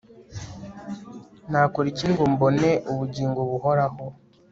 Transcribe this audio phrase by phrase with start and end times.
[1.49, 4.03] nakora iki ngo mbone ubugingo buhoraho